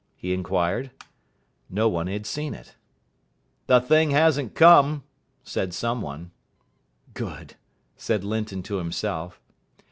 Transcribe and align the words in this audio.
he 0.15 0.33
inquired. 0.33 0.89
No 1.69 1.87
one 1.87 2.07
had 2.07 2.25
seen 2.25 2.55
it. 2.55 2.75
"The 3.67 3.79
thing 3.79 4.09
hasn't 4.09 4.55
come," 4.55 5.03
said 5.43 5.75
some 5.75 6.01
one. 6.01 6.31
"Good!" 7.13 7.53
said 7.97 8.23
Linton 8.23 8.63
to 8.63 8.77
himself. 8.77 9.39